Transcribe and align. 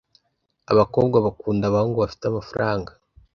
Abakobwa 0.71 1.17
bakunda 1.25 1.63
abahungu 1.67 1.97
bafite 2.03 2.23
amafaranga 2.27 2.91